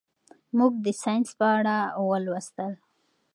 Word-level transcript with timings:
موږ 0.57 0.73
د 0.85 0.87
ساینس 1.01 1.29
په 1.39 1.45
اړه 1.57 1.75
ولوستل. 2.09 2.73